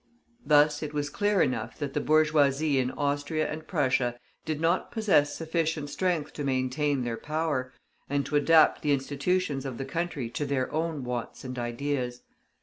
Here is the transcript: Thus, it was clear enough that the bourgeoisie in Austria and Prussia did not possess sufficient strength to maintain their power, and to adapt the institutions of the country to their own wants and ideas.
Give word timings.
Thus, 0.43 0.81
it 0.81 0.95
was 0.95 1.11
clear 1.11 1.43
enough 1.43 1.77
that 1.77 1.93
the 1.93 2.01
bourgeoisie 2.01 2.79
in 2.79 2.89
Austria 2.89 3.47
and 3.47 3.67
Prussia 3.67 4.17
did 4.45 4.59
not 4.59 4.91
possess 4.91 5.35
sufficient 5.35 5.91
strength 5.91 6.33
to 6.33 6.43
maintain 6.43 7.03
their 7.03 7.17
power, 7.17 7.71
and 8.09 8.25
to 8.25 8.35
adapt 8.35 8.81
the 8.81 8.93
institutions 8.93 9.63
of 9.63 9.77
the 9.77 9.85
country 9.85 10.27
to 10.31 10.43
their 10.43 10.71
own 10.73 11.03
wants 11.03 11.43
and 11.43 11.59
ideas. 11.59 12.23